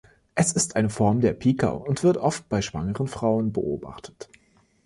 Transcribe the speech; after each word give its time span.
Es 0.33 0.51
ist 0.51 0.75
eine 0.77 0.89
Form 0.89 1.21
der 1.21 1.33
Pica 1.33 1.67
und 1.69 2.01
wird 2.01 2.17
oft 2.17 2.49
bei 2.49 2.63
schwangeren 2.63 3.07
Frauen 3.07 3.53
beobachtet. 3.53 4.29